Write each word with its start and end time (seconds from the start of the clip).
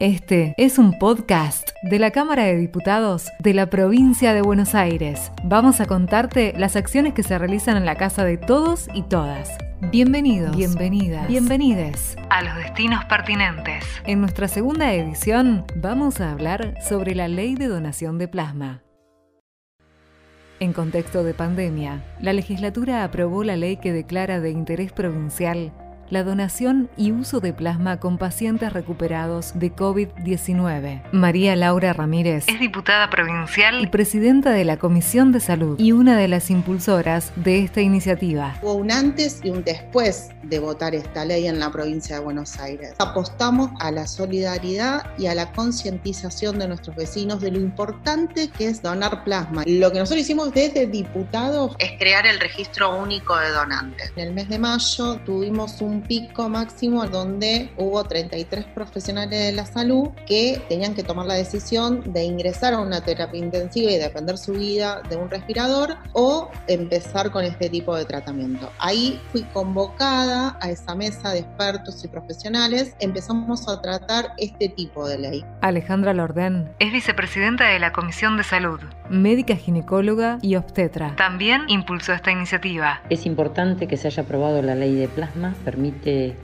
Este 0.00 0.56
es 0.58 0.80
un 0.80 0.98
podcast 0.98 1.68
de 1.84 2.00
la 2.00 2.10
Cámara 2.10 2.42
de 2.42 2.56
Diputados 2.56 3.28
de 3.38 3.54
la 3.54 3.70
provincia 3.70 4.34
de 4.34 4.42
Buenos 4.42 4.74
Aires. 4.74 5.30
Vamos 5.44 5.80
a 5.80 5.86
contarte 5.86 6.52
las 6.56 6.74
acciones 6.74 7.14
que 7.14 7.22
se 7.22 7.38
realizan 7.38 7.76
en 7.76 7.86
la 7.86 7.94
casa 7.94 8.24
de 8.24 8.36
todos 8.36 8.88
y 8.92 9.02
todas. 9.02 9.56
Bienvenidos, 9.92 10.56
bienvenidas, 10.56 11.28
bienvenides 11.28 12.16
a 12.28 12.42
los 12.42 12.56
destinos 12.56 13.04
pertinentes. 13.04 13.84
En 14.04 14.20
nuestra 14.20 14.48
segunda 14.48 14.92
edición 14.92 15.64
vamos 15.76 16.20
a 16.20 16.32
hablar 16.32 16.74
sobre 16.82 17.14
la 17.14 17.28
ley 17.28 17.54
de 17.54 17.68
donación 17.68 18.18
de 18.18 18.26
plasma. 18.26 18.82
En 20.58 20.72
contexto 20.72 21.22
de 21.22 21.34
pandemia, 21.34 22.02
la 22.20 22.32
legislatura 22.32 23.04
aprobó 23.04 23.44
la 23.44 23.56
ley 23.56 23.76
que 23.76 23.92
declara 23.92 24.40
de 24.40 24.50
interés 24.50 24.92
provincial 24.92 25.72
la 26.10 26.22
donación 26.24 26.88
y 26.96 27.12
uso 27.12 27.40
de 27.40 27.52
plasma 27.52 27.98
con 27.98 28.18
pacientes 28.18 28.72
recuperados 28.72 29.52
de 29.54 29.74
COVID-19. 29.74 31.02
María 31.12 31.56
Laura 31.56 31.92
Ramírez 31.92 32.48
es 32.48 32.60
diputada 32.60 33.10
provincial 33.10 33.82
y 33.82 33.86
presidenta 33.86 34.50
de 34.50 34.64
la 34.64 34.76
Comisión 34.76 35.32
de 35.32 35.40
Salud 35.40 35.78
y 35.78 35.92
una 35.92 36.16
de 36.16 36.28
las 36.28 36.50
impulsoras 36.50 37.32
de 37.36 37.60
esta 37.60 37.80
iniciativa. 37.80 38.54
Hubo 38.62 38.74
un 38.74 38.90
antes 38.90 39.40
y 39.42 39.50
un 39.50 39.64
después 39.64 40.30
de 40.42 40.58
votar 40.58 40.94
esta 40.94 41.24
ley 41.24 41.46
en 41.46 41.58
la 41.58 41.70
provincia 41.70 42.16
de 42.16 42.22
Buenos 42.22 42.58
Aires. 42.58 42.94
Apostamos 42.98 43.70
a 43.80 43.90
la 43.90 44.06
solidaridad 44.06 45.06
y 45.18 45.26
a 45.26 45.34
la 45.34 45.52
concientización 45.52 46.58
de 46.58 46.68
nuestros 46.68 46.96
vecinos 46.96 47.40
de 47.40 47.50
lo 47.50 47.58
importante 47.58 48.48
que 48.48 48.68
es 48.68 48.82
donar 48.82 49.24
plasma. 49.24 49.62
Lo 49.66 49.90
que 49.90 49.98
nosotros 49.98 50.22
hicimos 50.22 50.52
desde 50.52 50.86
diputados 50.86 51.74
es 51.78 51.92
crear 51.98 52.26
el 52.26 52.38
registro 52.40 52.96
único 52.96 53.36
de 53.36 53.50
donantes. 53.50 54.12
En 54.16 54.28
el 54.28 54.34
mes 54.34 54.48
de 54.48 54.58
mayo 54.58 55.16
tuvimos 55.24 55.80
un 55.80 55.93
pico 56.02 56.48
máximo 56.48 57.06
donde 57.06 57.70
hubo 57.76 58.04
33 58.04 58.64
profesionales 58.66 59.38
de 59.46 59.52
la 59.52 59.66
salud 59.66 60.08
que 60.26 60.60
tenían 60.68 60.94
que 60.94 61.02
tomar 61.02 61.26
la 61.26 61.34
decisión 61.34 62.12
de 62.12 62.24
ingresar 62.24 62.74
a 62.74 62.80
una 62.80 63.00
terapia 63.02 63.38
intensiva 63.40 63.90
y 63.90 63.98
depender 63.98 64.38
su 64.38 64.52
vida 64.52 65.02
de 65.08 65.16
un 65.16 65.30
respirador 65.30 65.96
o 66.12 66.50
empezar 66.66 67.30
con 67.30 67.44
este 67.44 67.68
tipo 67.68 67.96
de 67.96 68.04
tratamiento. 68.04 68.70
Ahí 68.78 69.20
fui 69.32 69.42
convocada 69.52 70.58
a 70.60 70.70
esa 70.70 70.94
mesa 70.94 71.30
de 71.30 71.40
expertos 71.40 72.04
y 72.04 72.08
profesionales. 72.08 72.94
Empezamos 73.00 73.68
a 73.68 73.80
tratar 73.80 74.32
este 74.38 74.68
tipo 74.68 75.08
de 75.08 75.18
ley. 75.18 75.44
Alejandra 75.60 76.14
Lordén 76.14 76.70
es 76.78 76.92
vicepresidenta 76.92 77.68
de 77.68 77.78
la 77.78 77.92
Comisión 77.92 78.36
de 78.36 78.44
Salud, 78.44 78.80
médica 79.08 79.56
ginecóloga 79.56 80.38
y 80.42 80.56
obstetra. 80.56 81.14
También 81.16 81.62
impulsó 81.68 82.12
esta 82.12 82.30
iniciativa. 82.30 83.02
Es 83.10 83.26
importante 83.26 83.86
que 83.86 83.96
se 83.96 84.08
haya 84.08 84.22
aprobado 84.22 84.62
la 84.62 84.74
ley 84.74 84.94
de 84.94 85.08
plasma, 85.08 85.54
permite 85.64 85.83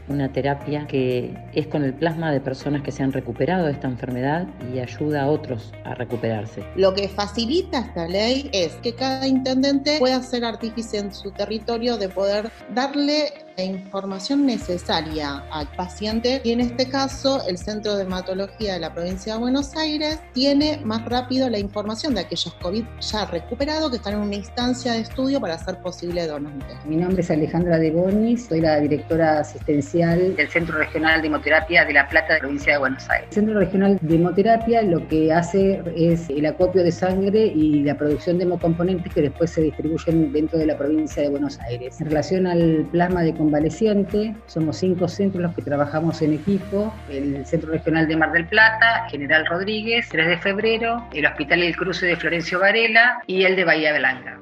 una 0.08 0.32
terapia 0.32 0.86
que 0.86 1.34
es 1.54 1.66
con 1.66 1.84
el 1.84 1.94
plasma 1.94 2.30
de 2.32 2.40
personas 2.40 2.82
que 2.82 2.92
se 2.92 3.02
han 3.02 3.12
recuperado 3.12 3.66
de 3.66 3.72
esta 3.72 3.88
enfermedad 3.88 4.46
y 4.72 4.78
ayuda 4.78 5.22
a 5.22 5.26
otros 5.28 5.72
a 5.84 5.94
recuperarse. 5.94 6.64
Lo 6.76 6.94
que 6.94 7.08
facilita 7.08 7.80
esta 7.80 8.06
ley 8.06 8.50
es 8.52 8.74
que 8.76 8.94
cada 8.94 9.26
intendente 9.26 9.98
pueda 9.98 10.22
ser 10.22 10.44
artífice 10.44 10.98
en 10.98 11.12
su 11.12 11.30
territorio 11.30 11.96
de 11.96 12.08
poder 12.08 12.50
darle 12.74 13.32
información 13.64 14.46
necesaria 14.46 15.44
al 15.50 15.66
paciente 15.72 16.40
y 16.44 16.52
en 16.52 16.60
este 16.60 16.88
caso 16.88 17.42
el 17.46 17.58
Centro 17.58 17.96
de 17.96 18.04
Hematología 18.04 18.74
de 18.74 18.80
la 18.80 18.92
provincia 18.92 19.34
de 19.34 19.40
Buenos 19.40 19.76
Aires 19.76 20.20
tiene 20.32 20.80
más 20.84 21.04
rápido 21.04 21.48
la 21.48 21.58
información 21.58 22.14
de 22.14 22.20
aquellos 22.20 22.52
COVID 22.54 22.84
ya 23.00 23.26
recuperados 23.26 23.90
que 23.90 23.96
están 23.96 24.14
en 24.14 24.20
una 24.20 24.34
instancia 24.34 24.92
de 24.92 25.00
estudio 25.00 25.40
para 25.40 25.54
hacer 25.54 25.78
posible 25.78 26.26
donante. 26.26 26.66
Mi 26.84 26.96
nombre 26.96 27.22
es 27.22 27.30
Alejandra 27.30 27.78
De 27.78 27.90
Bonis, 27.90 28.46
soy 28.46 28.60
la 28.60 28.80
directora 28.80 29.40
asistencial 29.40 30.36
del 30.36 30.48
Centro 30.48 30.78
Regional 30.78 31.20
de 31.20 31.28
Hemoterapia 31.28 31.84
de 31.84 31.92
La 31.92 32.08
Plata 32.08 32.28
de 32.28 32.34
la 32.34 32.40
provincia 32.40 32.72
de 32.72 32.78
Buenos 32.78 33.08
Aires. 33.10 33.28
El 33.28 33.34
Centro 33.34 33.58
Regional 33.58 33.98
de 34.00 34.14
Hemoterapia 34.14 34.82
lo 34.82 35.06
que 35.08 35.32
hace 35.32 35.82
es 35.96 36.28
el 36.30 36.46
acopio 36.46 36.82
de 36.82 36.92
sangre 36.92 37.46
y 37.46 37.82
la 37.82 37.96
producción 37.96 38.38
de 38.38 38.44
hemocomponentes 38.44 39.12
que 39.12 39.22
después 39.22 39.50
se 39.50 39.62
distribuyen 39.62 40.32
dentro 40.32 40.58
de 40.58 40.66
la 40.66 40.76
provincia 40.76 41.22
de 41.22 41.28
Buenos 41.28 41.58
Aires. 41.60 42.00
En 42.00 42.08
relación 42.08 42.46
al 42.46 42.86
plasma 42.90 43.22
de 43.22 43.34
convaleciente, 43.50 44.36
somos 44.46 44.76
cinco 44.76 45.08
centros 45.08 45.42
los 45.42 45.54
que 45.56 45.62
trabajamos 45.62 46.22
en 46.22 46.34
equipo, 46.34 46.92
el 47.08 47.44
Centro 47.44 47.72
Regional 47.72 48.06
de 48.06 48.16
Mar 48.16 48.30
del 48.30 48.46
Plata, 48.46 49.08
General 49.10 49.44
Rodríguez, 49.44 50.06
3 50.08 50.28
de 50.28 50.38
febrero, 50.38 51.04
el 51.12 51.26
Hospital 51.26 51.64
El 51.64 51.76
Cruce 51.76 52.06
de 52.06 52.14
Florencio 52.14 52.60
Varela 52.60 53.20
y 53.26 53.42
el 53.42 53.56
de 53.56 53.64
Bahía 53.64 53.98
Blanca. 53.98 54.40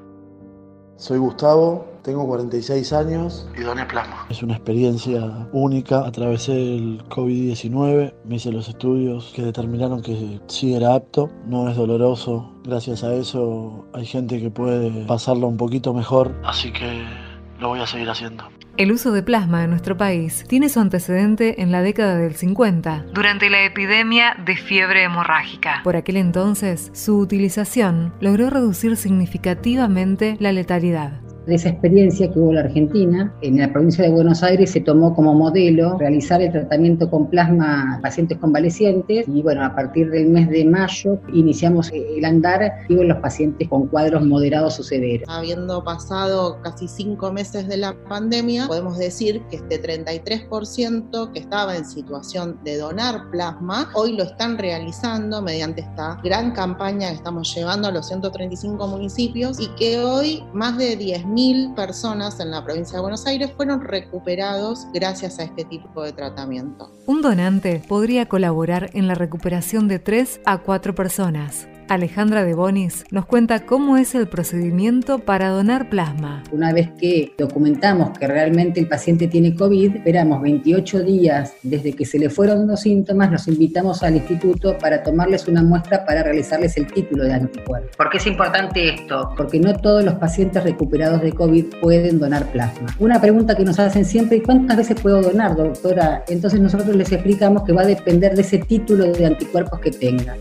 Soy 0.97 1.17
Gustavo, 1.17 1.87
tengo 2.03 2.27
46 2.27 2.93
años 2.93 3.49
y 3.57 3.61
doné 3.61 3.83
plasma. 3.87 4.27
Es 4.29 4.43
una 4.43 4.53
experiencia 4.53 5.47
única. 5.53 6.05
Atravesé 6.05 6.51
el 6.51 7.03
COVID-19, 7.09 8.13
me 8.25 8.35
hice 8.35 8.51
los 8.51 8.69
estudios 8.69 9.31
que 9.35 9.41
determinaron 9.41 10.03
que 10.03 10.39
sí 10.47 10.75
era 10.75 10.93
apto, 10.93 11.31
no 11.47 11.67
es 11.67 11.75
doloroso. 11.75 12.53
Gracias 12.63 13.03
a 13.03 13.11
eso 13.15 13.87
hay 13.93 14.05
gente 14.05 14.39
que 14.39 14.51
puede 14.51 15.05
pasarlo 15.07 15.47
un 15.47 15.57
poquito 15.57 15.95
mejor, 15.95 16.31
así 16.43 16.71
que 16.71 17.28
lo 17.59 17.69
voy 17.69 17.79
a 17.81 17.87
seguir 17.87 18.09
haciendo. 18.09 18.49
El 18.77 18.93
uso 18.93 19.11
de 19.11 19.23
plasma 19.23 19.63
en 19.63 19.71
nuestro 19.71 19.97
país 19.97 20.45
tiene 20.47 20.69
su 20.69 20.79
antecedente 20.79 21.61
en 21.61 21.71
la 21.71 21.81
década 21.81 22.15
del 22.17 22.35
50, 22.35 23.07
durante 23.13 23.49
la 23.49 23.65
epidemia 23.65 24.37
de 24.45 24.55
fiebre 24.55 25.03
hemorrágica. 25.03 25.81
Por 25.83 25.97
aquel 25.97 26.15
entonces, 26.15 26.89
su 26.93 27.17
utilización 27.17 28.13
logró 28.21 28.49
reducir 28.49 28.95
significativamente 28.95 30.37
la 30.39 30.53
letalidad 30.53 31.19
esa 31.55 31.69
experiencia 31.69 32.31
que 32.31 32.39
hubo 32.39 32.49
en 32.49 32.55
la 32.55 32.61
Argentina, 32.61 33.33
en 33.41 33.57
la 33.57 33.71
provincia 33.71 34.03
de 34.03 34.11
Buenos 34.11 34.43
Aires 34.43 34.71
se 34.71 34.81
tomó 34.81 35.15
como 35.15 35.33
modelo 35.33 35.97
realizar 35.97 36.41
el 36.41 36.51
tratamiento 36.51 37.09
con 37.09 37.29
plasma 37.29 37.95
a 37.95 38.01
pacientes 38.01 38.37
convalecientes 38.37 39.25
y 39.27 39.41
bueno, 39.41 39.63
a 39.65 39.75
partir 39.75 40.09
del 40.09 40.27
mes 40.27 40.49
de 40.49 40.65
mayo 40.65 41.19
iniciamos 41.33 41.91
el 41.91 42.23
andar 42.25 42.71
en 42.87 43.07
los 43.07 43.17
pacientes 43.19 43.67
con 43.67 43.87
cuadros 43.87 44.25
moderados 44.25 44.79
o 44.79 44.83
severos. 44.83 45.27
Habiendo 45.29 45.83
pasado 45.83 46.61
casi 46.61 46.87
cinco 46.87 47.31
meses 47.31 47.67
de 47.67 47.77
la 47.77 47.95
pandemia, 48.07 48.67
podemos 48.67 48.97
decir 48.97 49.41
que 49.49 49.57
este 49.57 49.81
33% 49.81 51.31
que 51.31 51.39
estaba 51.39 51.75
en 51.75 51.85
situación 51.85 52.59
de 52.63 52.77
donar 52.77 53.29
plasma, 53.31 53.89
hoy 53.95 54.15
lo 54.15 54.23
están 54.23 54.57
realizando 54.57 55.41
mediante 55.41 55.81
esta 55.81 56.19
gran 56.23 56.51
campaña 56.51 57.09
que 57.09 57.15
estamos 57.15 57.53
llevando 57.55 57.87
a 57.87 57.91
los 57.91 58.07
135 58.07 58.87
municipios 58.87 59.59
y 59.59 59.67
que 59.75 59.99
hoy 59.99 60.43
más 60.53 60.77
de 60.77 60.97
10.000 60.97 61.38
personas 61.75 62.39
en 62.39 62.51
la 62.51 62.63
provincia 62.63 62.97
de 62.97 63.01
Buenos 63.01 63.25
Aires 63.25 63.51
fueron 63.55 63.81
recuperados 63.81 64.85
gracias 64.93 65.39
a 65.39 65.43
este 65.43 65.63
tipo 65.65 66.03
de 66.03 66.11
tratamiento. 66.11 66.91
Un 67.05 67.21
donante 67.21 67.81
podría 67.87 68.27
colaborar 68.27 68.89
en 68.93 69.07
la 69.07 69.15
recuperación 69.15 69.87
de 69.87 69.99
3 69.99 70.41
a 70.45 70.57
4 70.57 70.95
personas. 70.95 71.67
Alejandra 71.89 72.45
de 72.45 72.53
Bonis 72.53 73.03
nos 73.09 73.25
cuenta 73.25 73.65
cómo 73.65 73.97
es 73.97 74.13
el 74.13 74.27
procedimiento 74.27 75.17
para 75.17 75.49
donar 75.49 75.89
plasma. 75.89 76.43
Una 76.51 76.71
vez 76.71 76.91
que 76.99 77.33
documentamos 77.35 78.15
que 78.17 78.27
realmente 78.27 78.79
el 78.79 78.87
paciente 78.87 79.27
tiene 79.27 79.55
COVID, 79.55 79.95
esperamos 79.95 80.39
28 80.43 81.01
días 81.01 81.55
desde 81.63 81.93
que 81.93 82.05
se 82.05 82.19
le 82.19 82.29
fueron 82.29 82.67
los 82.67 82.81
síntomas, 82.81 83.31
nos 83.31 83.47
invitamos 83.47 84.03
al 84.03 84.17
instituto 84.17 84.77
para 84.77 85.01
tomarles 85.01 85.47
una 85.47 85.63
muestra 85.63 86.05
para 86.05 86.21
realizarles 86.21 86.77
el 86.77 86.85
título 86.85 87.23
de 87.23 87.33
anticuerpo. 87.33 87.89
¿Por 87.97 88.09
qué 88.11 88.17
es 88.17 88.27
importante 88.27 88.93
esto? 88.93 89.33
Porque 89.35 89.59
no 89.59 89.73
todos 89.75 90.03
los 90.03 90.13
pacientes 90.15 90.63
recuperados 90.63 91.23
de 91.23 91.33
COVID 91.33 91.65
pueden 91.81 92.19
donar 92.19 92.45
plasma. 92.51 92.95
Una 92.99 93.19
pregunta 93.19 93.55
que 93.55 93.65
nos 93.65 93.79
hacen 93.79 94.05
siempre, 94.05 94.37
¿y 94.37 94.41
cuántas 94.41 94.77
veces 94.77 95.01
puedo 95.01 95.23
donar, 95.23 95.55
doctora? 95.55 96.23
Entonces 96.27 96.59
nosotros 96.59 96.95
les 96.95 97.11
explicamos 97.11 97.63
que 97.63 97.73
va 97.73 97.81
a 97.81 97.87
depender 97.87 98.35
de 98.35 98.41
ese 98.41 98.59
título 98.59 99.11
de 99.11 99.25
anticuerpos 99.25 99.79
que 99.79 99.89
tengan. 99.89 100.37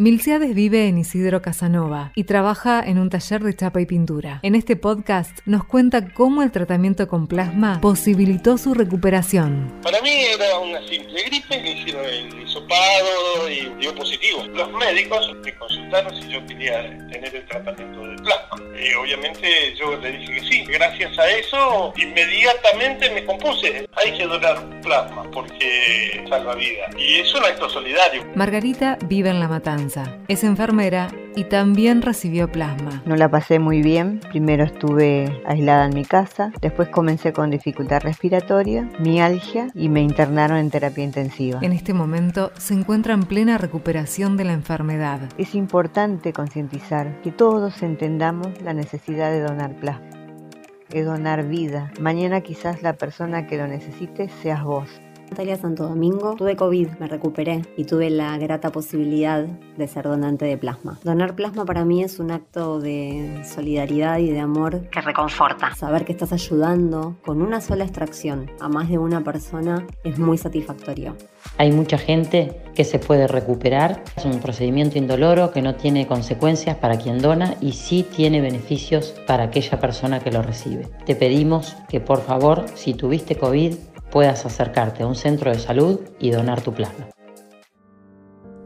Milciades 0.00 0.54
vive 0.54 0.86
en 0.86 0.96
Isidro 0.96 1.42
Casanova 1.42 2.12
y 2.14 2.22
trabaja 2.22 2.80
en 2.86 3.00
un 3.00 3.10
taller 3.10 3.42
de 3.42 3.56
chapa 3.56 3.80
y 3.80 3.86
pintura. 3.86 4.38
En 4.44 4.54
este 4.54 4.76
podcast 4.76 5.36
nos 5.44 5.64
cuenta 5.64 6.14
cómo 6.14 6.44
el 6.44 6.52
tratamiento 6.52 7.08
con 7.08 7.26
plasma 7.26 7.80
posibilitó 7.80 8.58
su 8.58 8.74
recuperación. 8.74 9.74
Para 9.82 10.00
mí 10.00 10.08
era 10.08 10.56
una 10.60 10.78
simple 10.86 11.20
gripe 11.24 11.62
que 11.62 11.72
hicieron 11.72 12.04
el 12.04 12.42
hisopado 12.42 13.50
y 13.50 13.74
dio 13.80 13.92
positivo. 13.92 14.44
Los 14.54 14.72
médicos 14.74 15.34
me 15.44 15.52
consultaron 15.56 16.14
si 16.14 16.28
yo 16.28 16.46
quería 16.46 16.80
tener 17.08 17.34
el 17.34 17.44
tratamiento 17.46 18.00
de 18.06 18.16
plasma. 18.18 18.56
Y 18.80 18.94
obviamente 18.94 19.74
yo 19.74 19.96
le 19.96 20.12
dije 20.12 20.34
que 20.34 20.40
sí. 20.42 20.64
Gracias 20.66 21.18
a 21.18 21.28
eso 21.28 21.92
inmediatamente 21.96 23.10
me 23.10 23.24
compuse. 23.24 23.88
Hay 23.96 24.16
que 24.16 24.28
donar 24.28 24.64
plasma 24.80 25.28
porque 25.32 26.24
salva 26.28 26.54
vida. 26.54 26.86
Y 26.96 27.14
es 27.18 27.34
un 27.34 27.44
acto 27.44 27.68
solidario. 27.68 28.24
Margarita 28.36 28.96
vive 29.08 29.30
en 29.30 29.40
La 29.40 29.48
Matanza 29.48 29.87
es 30.28 30.44
enfermera 30.44 31.08
y 31.34 31.44
también 31.44 32.02
recibió 32.02 32.50
plasma. 32.50 33.02
No 33.06 33.16
la 33.16 33.30
pasé 33.30 33.58
muy 33.58 33.80
bien. 33.80 34.20
Primero 34.30 34.64
estuve 34.64 35.42
aislada 35.46 35.86
en 35.86 35.94
mi 35.94 36.04
casa, 36.04 36.52
después 36.60 36.88
comencé 36.88 37.32
con 37.32 37.50
dificultad 37.50 38.02
respiratoria, 38.02 38.88
mialgia 38.98 39.68
y 39.74 39.88
me 39.88 40.02
internaron 40.02 40.58
en 40.58 40.70
terapia 40.70 41.04
intensiva. 41.04 41.60
En 41.62 41.72
este 41.72 41.94
momento 41.94 42.50
se 42.58 42.74
encuentra 42.74 43.14
en 43.14 43.22
plena 43.24 43.56
recuperación 43.56 44.36
de 44.36 44.44
la 44.44 44.52
enfermedad. 44.52 45.20
Es 45.38 45.54
importante 45.54 46.32
concientizar 46.32 47.20
que 47.22 47.32
todos 47.32 47.82
entendamos 47.82 48.60
la 48.62 48.74
necesidad 48.74 49.30
de 49.30 49.40
donar 49.40 49.74
plasma 49.76 50.08
es 50.92 51.04
donar 51.04 51.46
vida. 51.46 51.92
Mañana 52.00 52.40
quizás 52.40 52.82
la 52.82 52.94
persona 52.94 53.46
que 53.46 53.58
lo 53.58 53.66
necesite 53.66 54.30
seas 54.42 54.64
vos. 54.64 54.88
Natalia 55.30 55.56
Santo 55.56 55.86
Domingo. 55.86 56.34
Tuve 56.36 56.56
COVID, 56.56 56.88
me 56.98 57.06
recuperé 57.06 57.62
y 57.76 57.84
tuve 57.84 58.10
la 58.10 58.36
grata 58.38 58.70
posibilidad 58.70 59.44
de 59.44 59.88
ser 59.88 60.04
donante 60.04 60.46
de 60.46 60.56
plasma. 60.56 60.98
Donar 61.04 61.34
plasma 61.34 61.64
para 61.64 61.84
mí 61.84 62.02
es 62.02 62.18
un 62.18 62.30
acto 62.30 62.80
de 62.80 63.42
solidaridad 63.44 64.18
y 64.18 64.30
de 64.30 64.40
amor 64.40 64.88
que 64.90 65.00
reconforta. 65.00 65.74
Saber 65.74 66.04
que 66.04 66.12
estás 66.12 66.32
ayudando 66.32 67.16
con 67.24 67.42
una 67.42 67.60
sola 67.60 67.84
extracción 67.84 68.50
a 68.60 68.68
más 68.68 68.88
de 68.88 68.98
una 68.98 69.22
persona 69.22 69.86
es 70.02 70.18
muy 70.18 70.38
satisfactorio. 70.38 71.14
Hay 71.58 71.72
mucha 71.72 71.98
gente 71.98 72.62
que 72.74 72.84
se 72.84 72.98
puede 72.98 73.26
recuperar. 73.26 74.02
Es 74.16 74.24
un 74.24 74.40
procedimiento 74.40 74.98
indoloro 74.98 75.50
que 75.50 75.62
no 75.62 75.74
tiene 75.74 76.06
consecuencias 76.06 76.76
para 76.76 76.98
quien 76.98 77.20
dona 77.20 77.54
y 77.60 77.72
sí 77.72 78.02
tiene 78.02 78.40
beneficios 78.40 79.14
para 79.26 79.44
aquella 79.44 79.78
persona 79.78 80.20
que 80.20 80.32
lo 80.32 80.42
recibe. 80.42 80.88
Te 81.04 81.14
pedimos 81.14 81.76
que 81.88 82.00
por 82.00 82.22
favor, 82.22 82.66
si 82.74 82.94
tuviste 82.94 83.36
COVID, 83.36 83.74
puedas 84.10 84.44
acercarte 84.44 85.02
a 85.02 85.06
un 85.06 85.14
centro 85.14 85.50
de 85.50 85.58
salud 85.58 86.00
y 86.18 86.30
donar 86.30 86.60
tu 86.62 86.72
plasma. 86.72 87.08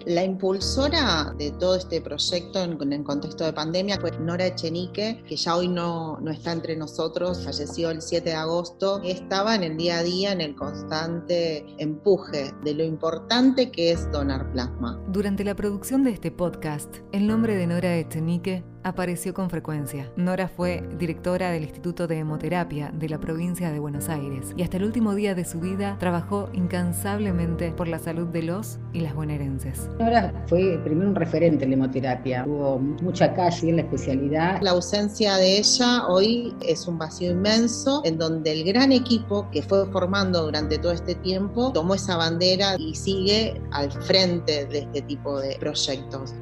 La 0.07 0.25
impulsora 0.25 1.33
de 1.39 1.53
todo 1.53 1.77
este 1.77 2.01
proyecto 2.01 2.61
en, 2.65 2.93
el 2.93 3.05
contexto 3.05 3.45
de 3.45 3.53
pandemia 3.53 4.01
fue 4.01 4.11
Nora 4.19 4.47
Echenique, 4.47 5.23
que 5.27 5.37
ya 5.37 5.55
hoy 5.55 5.69
no, 5.69 6.19
no 6.21 6.33
está 6.33 6.51
entre 6.51 6.75
nosotros, 6.77 7.45
falleció 7.45 7.91
el 7.91 8.03
7 8.03 8.31
de 8.31 8.35
agosto. 8.35 9.01
Estaba 9.05 9.55
en 9.55 9.63
el 9.63 9.77
día 9.77 9.99
a 9.99 10.03
día 10.03 10.33
en 10.33 10.41
el 10.41 10.57
constante 10.57 11.65
empuje 11.79 12.53
de 12.65 12.75
lo 12.75 12.83
importante 12.83 13.71
que 13.71 13.93
es 13.93 14.11
donar 14.11 14.51
plasma. 14.51 15.01
Durante 15.09 15.45
la 15.45 15.55
producción 15.55 16.03
de 16.03 16.11
este 16.11 16.33
podcast, 16.33 16.97
el 17.13 17.29
nombre 17.29 17.55
de 17.55 17.69
Nora 17.69 17.97
Echenique 17.97 18.65
apareció 18.85 19.35
con 19.35 19.51
frecuencia. 19.51 20.11
Nora 20.17 20.49
fue 20.49 20.83
directora 20.99 21.51
del 21.51 21.63
Instituto 21.63 22.07
de 22.07 22.19
Hemoterapia 22.19 22.91
de 22.93 23.09
la 23.09 23.19
provincia 23.19 23.71
de 23.71 23.79
Buenos 23.79 24.09
Aires 24.09 24.53
y 24.57 24.63
hasta 24.63 24.77
el 24.77 24.85
último 24.85 25.15
día 25.15 25.35
de 25.35 25.45
su 25.45 25.61
vida 25.61 25.97
trabajó 25.99 26.49
incansablemente 26.53 27.73
por 27.73 27.89
la 27.89 27.99
salud 27.99 28.29
de 28.29 28.43
los 28.43 28.79
y 28.93 29.01
las 29.01 29.15
bonaerenses. 29.15 29.89
Nora 29.99 30.33
fue 30.47 30.79
primero 30.85 31.11
un 31.11 31.15
referente 31.15 31.65
en 31.65 31.71
la 31.71 31.77
hemoterapia, 31.77 32.45
hubo 32.47 32.79
mucha 32.79 33.33
calle 33.35 33.71
en 33.71 33.77
la 33.77 33.83
especialidad. 33.83 34.61
La 34.63 34.73
ausencia 34.73 35.37
de 35.37 35.59
ella 35.59 36.07
hoy 36.09 36.55
es 36.67 36.87
un 36.87 36.99
vacío 36.99 37.31
inmenso 37.31 38.03
en 38.05 38.19
donde 38.19 38.53
el 38.53 38.65
gran 38.65 38.93
equipo 38.93 39.49
que 39.51 39.63
fue 39.63 39.87
formando 39.91 40.45
durante 40.45 40.79
todo 40.79 40.93
este 40.93 41.15
tiempo 41.17 41.73
tomó 41.73 41.95
esa 41.95 42.17
bandera 42.17 42.77
y 42.79 42.95
sigue 42.95 43.61
al 43.73 43.91
frente 43.91 44.67
de 44.67 44.81
este 44.81 45.03
tipo 45.03 45.41
de 45.41 45.57
proyectos. 45.59 46.35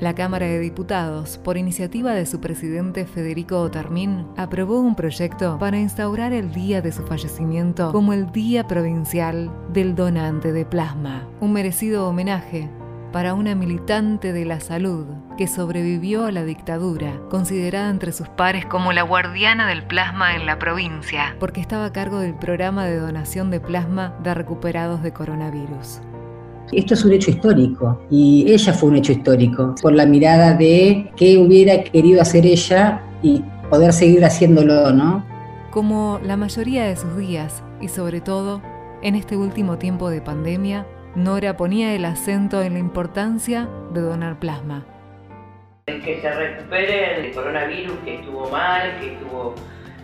La 0.00 0.12
Cámara 0.14 0.46
de 0.46 0.58
Diputados, 0.58 1.38
por 1.38 1.56
iniciativa 1.56 2.12
de 2.12 2.26
su 2.26 2.40
presidente 2.40 3.06
Federico 3.06 3.60
Otarmín, 3.60 4.26
aprobó 4.36 4.80
un 4.80 4.96
proyecto 4.96 5.56
para 5.58 5.78
instaurar 5.78 6.32
el 6.32 6.52
día 6.52 6.82
de 6.82 6.90
su 6.90 7.06
fallecimiento 7.06 7.92
como 7.92 8.12
el 8.12 8.32
Día 8.32 8.66
Provincial 8.66 9.52
del 9.72 9.94
Donante 9.94 10.52
de 10.52 10.66
Plasma, 10.66 11.28
un 11.40 11.52
merecido 11.52 12.08
homenaje 12.08 12.68
para 13.12 13.34
una 13.34 13.54
militante 13.54 14.32
de 14.32 14.44
la 14.44 14.58
salud 14.58 15.06
que 15.38 15.46
sobrevivió 15.46 16.24
a 16.24 16.32
la 16.32 16.42
dictadura, 16.42 17.20
considerada 17.30 17.88
entre 17.88 18.10
sus 18.10 18.28
pares 18.28 18.66
como 18.66 18.92
la 18.92 19.02
guardiana 19.02 19.68
del 19.68 19.84
plasma 19.84 20.34
en 20.34 20.46
la 20.46 20.58
provincia, 20.58 21.36
porque 21.38 21.60
estaba 21.60 21.84
a 21.84 21.92
cargo 21.92 22.18
del 22.18 22.34
programa 22.34 22.84
de 22.84 22.98
donación 22.98 23.52
de 23.52 23.60
plasma 23.60 24.16
de 24.24 24.34
recuperados 24.34 25.04
de 25.04 25.12
coronavirus. 25.12 26.00
Esto 26.72 26.94
es 26.94 27.04
un 27.04 27.12
hecho 27.12 27.30
histórico 27.30 28.00
y 28.10 28.46
ella 28.48 28.72
fue 28.72 28.88
un 28.88 28.96
hecho 28.96 29.12
histórico 29.12 29.74
por 29.82 29.92
la 29.92 30.06
mirada 30.06 30.54
de 30.54 31.10
qué 31.16 31.36
hubiera 31.36 31.82
querido 31.84 32.22
hacer 32.22 32.46
ella 32.46 33.02
y 33.22 33.42
poder 33.70 33.92
seguir 33.92 34.24
haciéndolo, 34.24 34.90
¿no? 34.92 35.24
Como 35.70 36.20
la 36.24 36.36
mayoría 36.36 36.84
de 36.84 36.96
sus 36.96 37.16
días 37.16 37.62
y 37.80 37.88
sobre 37.88 38.20
todo 38.20 38.62
en 39.02 39.14
este 39.14 39.36
último 39.36 39.76
tiempo 39.76 40.08
de 40.08 40.20
pandemia, 40.20 40.86
Nora 41.14 41.56
ponía 41.56 41.94
el 41.94 42.04
acento 42.06 42.62
en 42.62 42.72
la 42.72 42.78
importancia 42.78 43.68
de 43.92 44.00
donar 44.00 44.40
plasma. 44.40 44.84
Que 45.86 46.20
se 46.20 46.30
recupere 46.30 47.26
el 47.26 47.34
coronavirus 47.34 47.98
que 48.04 48.16
estuvo 48.16 48.48
mal, 48.48 48.98
que 49.00 49.12
estuvo 49.12 49.54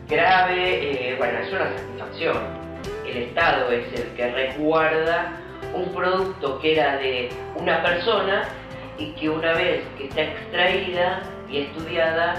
grave, 0.08 1.10
eh, 1.10 1.16
bueno, 1.16 1.38
es 1.38 1.52
una 1.52 1.70
satisfacción. 1.70 2.36
El 3.08 3.16
Estado 3.24 3.72
es 3.72 4.00
el 4.00 4.06
que 4.14 4.30
resguarda 4.30 5.32
un 5.80 5.94
producto 5.94 6.58
que 6.60 6.72
era 6.72 6.96
de 6.98 7.30
una 7.56 7.82
persona 7.82 8.44
y 8.98 9.12
que 9.12 9.28
una 9.28 9.52
vez 9.54 9.82
que 9.96 10.08
está 10.08 10.22
extraída 10.22 11.22
y 11.48 11.62
estudiada 11.62 12.34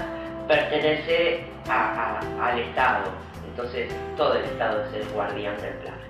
pertenece 0.48 1.44
al 1.68 2.58
Estado. 2.58 3.10
Entonces 3.50 3.92
todo 4.16 4.34
el 4.34 4.44
Estado 4.44 4.84
es 4.86 4.94
el 4.94 5.08
guardián 5.12 5.56
del 5.60 5.74
plan. 5.74 6.01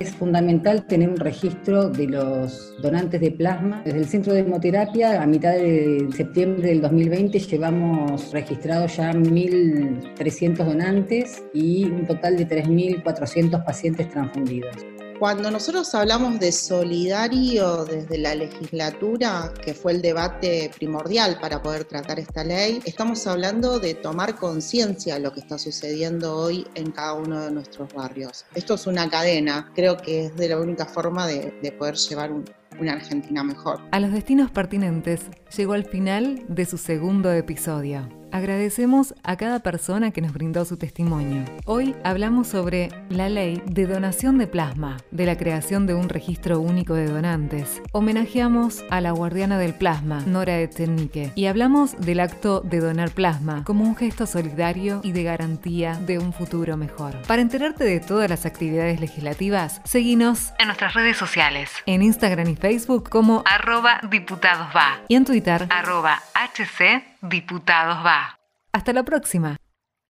Es 0.00 0.14
fundamental 0.14 0.86
tener 0.86 1.10
un 1.10 1.18
registro 1.18 1.90
de 1.90 2.06
los 2.06 2.74
donantes 2.80 3.20
de 3.20 3.32
plasma. 3.32 3.82
Desde 3.84 3.98
el 3.98 4.06
Centro 4.06 4.32
de 4.32 4.40
Hemoterapia, 4.40 5.22
a 5.22 5.26
mitad 5.26 5.52
de 5.52 6.08
septiembre 6.16 6.68
del 6.68 6.80
2020, 6.80 7.38
llevamos 7.38 8.32
registrados 8.32 8.96
ya 8.96 9.12
1.300 9.12 10.64
donantes 10.64 11.44
y 11.52 11.84
un 11.84 12.06
total 12.06 12.38
de 12.38 12.48
3.400 12.48 13.62
pacientes 13.62 14.08
transfundidos. 14.08 14.89
Cuando 15.20 15.50
nosotros 15.50 15.94
hablamos 15.94 16.40
de 16.40 16.50
solidario 16.50 17.84
desde 17.84 18.16
la 18.16 18.34
legislatura, 18.34 19.52
que 19.62 19.74
fue 19.74 19.92
el 19.92 20.00
debate 20.00 20.70
primordial 20.74 21.36
para 21.38 21.60
poder 21.60 21.84
tratar 21.84 22.18
esta 22.18 22.42
ley, 22.42 22.80
estamos 22.86 23.26
hablando 23.26 23.78
de 23.78 23.92
tomar 23.92 24.36
conciencia 24.36 25.16
de 25.16 25.20
lo 25.20 25.30
que 25.34 25.40
está 25.40 25.58
sucediendo 25.58 26.34
hoy 26.34 26.66
en 26.74 26.90
cada 26.90 27.12
uno 27.12 27.38
de 27.38 27.50
nuestros 27.50 27.92
barrios. 27.92 28.46
Esto 28.54 28.76
es 28.76 28.86
una 28.86 29.10
cadena, 29.10 29.70
creo 29.74 29.98
que 29.98 30.24
es 30.24 30.36
de 30.36 30.48
la 30.48 30.58
única 30.58 30.86
forma 30.86 31.26
de, 31.26 31.52
poder 31.78 31.96
llevar 31.96 32.32
una 32.80 32.92
Argentina 32.94 33.44
mejor. 33.44 33.78
A 33.92 34.00
los 34.00 34.12
destinos 34.12 34.50
pertinentes 34.50 35.20
llegó 35.54 35.74
al 35.74 35.84
final 35.84 36.46
de 36.48 36.64
su 36.64 36.78
segundo 36.78 37.30
episodio. 37.30 38.19
Agradecemos 38.32 39.14
a 39.24 39.36
cada 39.36 39.60
persona 39.60 40.12
que 40.12 40.20
nos 40.20 40.32
brindó 40.32 40.64
su 40.64 40.76
testimonio. 40.76 41.44
Hoy 41.64 41.96
hablamos 42.04 42.48
sobre 42.48 42.90
la 43.08 43.28
ley 43.28 43.62
de 43.66 43.86
donación 43.86 44.38
de 44.38 44.46
plasma, 44.46 44.98
de 45.10 45.26
la 45.26 45.36
creación 45.36 45.86
de 45.86 45.94
un 45.94 46.08
registro 46.08 46.60
único 46.60 46.94
de 46.94 47.06
donantes. 47.06 47.82
Homenajeamos 47.92 48.84
a 48.90 49.00
la 49.00 49.10
guardiana 49.10 49.58
del 49.58 49.74
plasma, 49.74 50.22
Nora 50.26 50.58
Etenique, 50.58 51.32
y 51.34 51.46
hablamos 51.46 51.98
del 51.98 52.20
acto 52.20 52.60
de 52.60 52.80
donar 52.80 53.10
plasma 53.10 53.64
como 53.64 53.84
un 53.84 53.96
gesto 53.96 54.26
solidario 54.26 55.00
y 55.02 55.12
de 55.12 55.24
garantía 55.24 55.96
de 55.96 56.18
un 56.18 56.32
futuro 56.32 56.76
mejor. 56.76 57.20
Para 57.26 57.42
enterarte 57.42 57.84
de 57.84 58.00
todas 58.00 58.30
las 58.30 58.46
actividades 58.46 59.00
legislativas, 59.00 59.80
seguinos 59.84 60.52
en 60.58 60.66
nuestras 60.66 60.94
redes 60.94 61.16
sociales, 61.16 61.70
en 61.86 62.02
Instagram 62.02 62.48
y 62.48 62.56
Facebook 62.56 63.08
como 63.08 63.42
arroba 63.44 64.00
diputadosva 64.08 65.00
y 65.08 65.16
en 65.16 65.24
Twitter 65.24 65.66
arroba 65.70 66.22
hc 66.34 67.09
Diputados 67.22 68.04
va. 68.04 68.38
Hasta 68.72 68.92
la 68.92 69.02
próxima. 69.02 69.56